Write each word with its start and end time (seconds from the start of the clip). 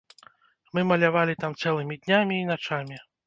Мы 0.77 0.83
малявалі 0.91 1.37
там 1.45 1.53
цэлымі 1.65 1.99
днямі 2.05 2.35
і 2.45 2.49
начамі. 2.53 3.01